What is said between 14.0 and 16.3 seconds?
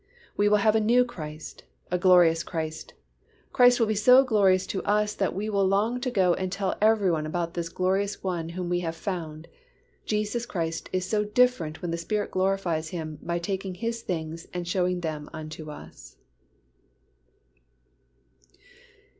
things and showing them unto us.